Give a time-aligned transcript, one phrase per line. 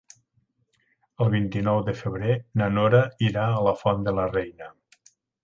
[1.25, 2.31] El vint-i-nou de febrer
[2.63, 4.73] na Nora irà a la Font de la Reina.